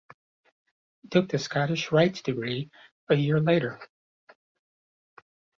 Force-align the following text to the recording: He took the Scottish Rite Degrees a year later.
He 1.03 1.09
took 1.09 1.29
the 1.29 1.37
Scottish 1.37 1.91
Rite 1.91 2.23
Degrees 2.23 2.71
a 3.07 3.13
year 3.15 3.39
later. 3.39 3.79